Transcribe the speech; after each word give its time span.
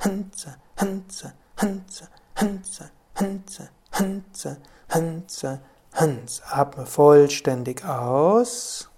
Hansa, 0.00 0.56
Hansa, 0.76 1.32
Hansa, 1.56 2.08
Hansa, 2.36 2.90
Hansa, 3.14 3.68
Hansa, 3.92 4.56
Hansa, 4.88 5.60
Hans. 5.92 6.42
Atme 6.42 6.86
vollständig 6.86 7.84
aus. 7.84 8.88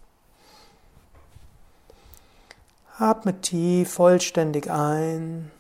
Atme 2.99 3.41
tief 3.41 3.95
vollständig 3.95 4.71
ein. 4.71 5.51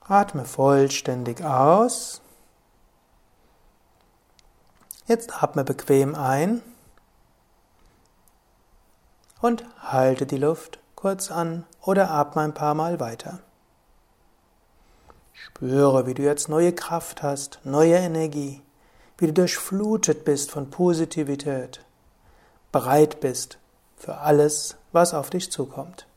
Atme 0.00 0.44
vollständig 0.44 1.42
aus. 1.42 2.20
Jetzt 5.06 5.42
atme 5.42 5.64
bequem 5.64 6.14
ein 6.14 6.62
und 9.40 9.64
halte 9.80 10.26
die 10.26 10.36
Luft 10.36 10.78
kurz 10.98 11.30
an 11.30 11.64
oder 11.80 12.10
atme 12.10 12.42
ein 12.42 12.54
paar 12.54 12.74
Mal 12.74 12.98
weiter. 12.98 13.38
Spüre, 15.32 16.08
wie 16.08 16.14
du 16.14 16.24
jetzt 16.24 16.48
neue 16.48 16.72
Kraft 16.72 17.22
hast, 17.22 17.60
neue 17.62 17.94
Energie, 17.94 18.62
wie 19.16 19.28
du 19.28 19.32
durchflutet 19.32 20.24
bist 20.24 20.50
von 20.50 20.70
Positivität, 20.70 21.84
bereit 22.72 23.20
bist 23.20 23.58
für 23.96 24.16
alles, 24.16 24.74
was 24.90 25.14
auf 25.14 25.30
dich 25.30 25.52
zukommt. 25.52 26.08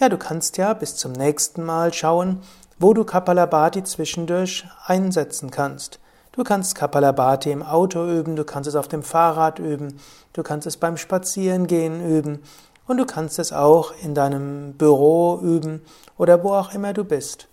Ja, 0.00 0.08
du 0.08 0.18
kannst 0.18 0.56
ja 0.56 0.74
bis 0.74 0.96
zum 0.96 1.12
nächsten 1.12 1.62
Mal 1.62 1.92
schauen, 1.92 2.42
wo 2.80 2.92
du 2.92 3.04
Kapalabhati 3.04 3.84
zwischendurch 3.84 4.64
einsetzen 4.84 5.52
kannst. 5.52 6.00
Du 6.36 6.42
kannst 6.42 6.74
Kapalabhati 6.74 7.52
im 7.52 7.62
Auto 7.62 8.04
üben, 8.04 8.34
du 8.34 8.42
kannst 8.42 8.68
es 8.68 8.74
auf 8.74 8.88
dem 8.88 9.04
Fahrrad 9.04 9.60
üben, 9.60 10.00
du 10.32 10.42
kannst 10.42 10.66
es 10.66 10.76
beim 10.76 10.96
Spazierengehen 10.96 12.04
üben 12.04 12.42
und 12.88 12.96
du 12.96 13.06
kannst 13.06 13.38
es 13.38 13.52
auch 13.52 13.92
in 14.02 14.16
deinem 14.16 14.72
Büro 14.72 15.38
üben 15.40 15.82
oder 16.18 16.42
wo 16.42 16.54
auch 16.54 16.74
immer 16.74 16.92
du 16.92 17.04
bist. 17.04 17.46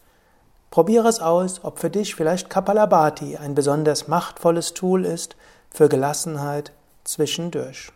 Probiere 0.71 1.07
es 1.09 1.19
aus, 1.19 1.63
ob 1.63 1.77
für 1.77 1.91
dich 1.91 2.15
vielleicht 2.15 2.49
Kapalabhati 2.49 3.37
ein 3.37 3.53
besonders 3.53 4.07
machtvolles 4.07 4.73
Tool 4.73 5.05
ist 5.05 5.35
für 5.69 5.87
Gelassenheit 5.87 6.71
zwischendurch. 7.03 7.91